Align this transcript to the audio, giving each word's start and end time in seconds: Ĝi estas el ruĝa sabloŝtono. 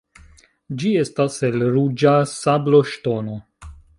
Ĝi 0.83 0.93
estas 1.01 1.35
el 1.49 1.67
ruĝa 1.77 2.15
sabloŝtono. 2.33 3.39